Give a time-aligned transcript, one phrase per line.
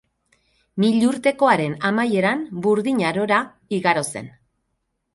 [0.83, 3.41] Milurtekoaren amaieran Burdin Arora
[3.81, 4.37] igaro zen.